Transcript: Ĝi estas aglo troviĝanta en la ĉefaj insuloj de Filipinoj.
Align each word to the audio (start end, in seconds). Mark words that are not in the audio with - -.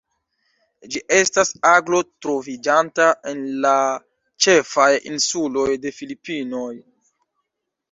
Ĝi 0.93 1.01
estas 1.17 1.51
aglo 1.71 1.99
troviĝanta 2.25 3.07
en 3.33 3.45
la 3.67 3.75
ĉefaj 4.47 4.89
insuloj 5.13 5.69
de 5.87 5.95
Filipinoj. 6.01 6.75